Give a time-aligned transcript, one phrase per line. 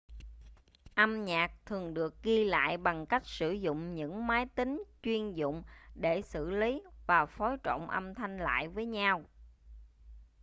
[0.95, 5.63] âm nhạc thường được ghi lại bằng cách sử dụng những máy tính chuyên dụng
[5.95, 9.23] để xử lý và phối trộn âm thanh lại với nhau